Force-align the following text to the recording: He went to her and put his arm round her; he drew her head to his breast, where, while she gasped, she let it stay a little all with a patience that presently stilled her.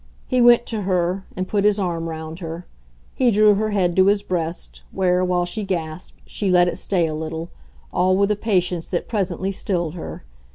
He 0.25 0.41
went 0.41 0.65
to 0.65 0.81
her 0.81 1.25
and 1.35 1.47
put 1.47 1.63
his 1.63 1.77
arm 1.77 2.09
round 2.09 2.39
her; 2.39 2.65
he 3.13 3.29
drew 3.29 3.53
her 3.53 3.69
head 3.69 3.95
to 3.97 4.07
his 4.07 4.23
breast, 4.23 4.81
where, 4.91 5.23
while 5.23 5.45
she 5.45 5.63
gasped, 5.63 6.21
she 6.25 6.49
let 6.49 6.67
it 6.67 6.79
stay 6.79 7.05
a 7.05 7.13
little 7.13 7.51
all 7.93 8.17
with 8.17 8.31
a 8.31 8.35
patience 8.35 8.89
that 8.89 9.07
presently 9.07 9.51
stilled 9.51 9.93
her. 9.93 10.23